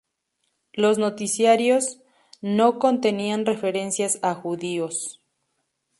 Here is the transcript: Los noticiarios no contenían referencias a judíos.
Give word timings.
Los 0.73 0.97
noticiarios 0.97 1.99
no 2.41 2.79
contenían 2.79 3.45
referencias 3.45 4.17
a 4.23 4.33
judíos. 4.33 5.21